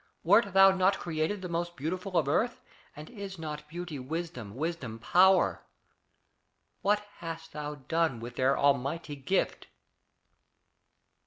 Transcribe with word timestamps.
Wert 0.23 0.51
thou 0.53 0.71
not 0.71 0.97
Created 0.97 1.43
the 1.43 1.47
most 1.47 1.75
beautiful 1.75 2.17
of 2.17 2.27
earth, 2.27 2.59
And 2.95 3.07
is 3.07 3.37
not 3.37 3.69
beauty 3.69 3.99
wisdom, 3.99 4.55
wisdom 4.55 4.97
power? 4.97 5.61
What 6.81 7.01
hast 7.17 7.53
thou 7.53 7.75
done 7.75 8.19
with 8.19 8.35
their 8.35 8.57
almighty 8.57 9.15
gift?" 9.15 9.67